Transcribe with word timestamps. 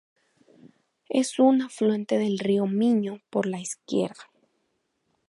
Es 1.09 1.37
un 1.37 1.61
afluente 1.61 2.17
del 2.17 2.39
río 2.39 2.65
Miño 2.65 3.21
por 3.29 3.45
la 3.45 3.59
izquierda. 3.59 4.23